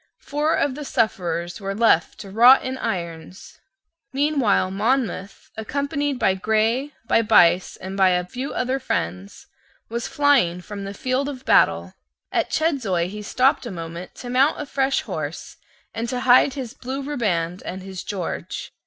[0.17, 3.59] Four of the sufferers were left to rot in irons.
[4.11, 9.45] Meanwhile Monmouth, accompanied by Grey, by Buyse, and by a few other friends,
[9.89, 11.93] was flying from the field of battle.
[12.31, 15.57] At Chedzoy he stopped a moment to mount a fresh horse
[15.93, 18.73] and to hide his blue riband and his George.